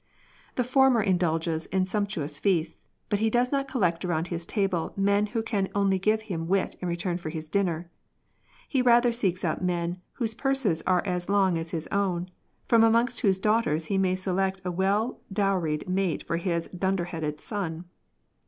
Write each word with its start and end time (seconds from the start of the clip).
The 0.55 0.63
former 0.63 1.03
indulges 1.03 1.67
in 1.67 1.85
sumptuous 1.85 2.39
feasts, 2.39 2.89
but 3.09 3.19
he 3.19 3.29
does 3.29 3.51
not 3.51 3.67
collect 3.67 4.03
around 4.03 4.29
his 4.29 4.47
table 4.47 4.93
men 4.97 5.27
who 5.27 5.43
can 5.43 5.69
only 5.75 5.99
give 5.99 6.21
him 6.23 6.47
wit 6.47 6.75
in 6.81 6.87
return 6.87 7.19
for 7.19 7.29
his 7.29 7.49
dinner; 7.49 7.87
he 8.67 8.81
rather 8.81 9.11
seeks 9.11 9.45
out 9.45 9.63
men 9.63 10.01
whose 10.13 10.33
purses 10.33 10.81
are 10.87 11.05
as 11.05 11.29
long 11.29 11.55
as 11.55 11.69
his 11.69 11.85
own, 11.91 12.29
from 12.67 12.83
amongst 12.83 13.19
whose 13.19 13.37
daughters 13.37 13.85
he 13.93 13.99
may 13.99 14.15
select 14.15 14.59
a 14.65 14.71
well 14.71 15.21
dowried 15.31 15.87
mate 15.87 16.23
for 16.23 16.37
his 16.37 16.67
dunderheaded 16.69 17.39
son. 17.39 17.85